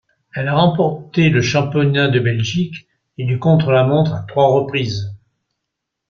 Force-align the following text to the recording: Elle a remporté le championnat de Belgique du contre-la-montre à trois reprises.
Elle 0.33 0.47
a 0.47 0.55
remporté 0.55 1.29
le 1.29 1.43
championnat 1.43 2.07
de 2.07 2.19
Belgique 2.19 2.87
du 3.19 3.37
contre-la-montre 3.37 4.13
à 4.15 4.23
trois 4.27 4.47
reprises. 4.59 5.13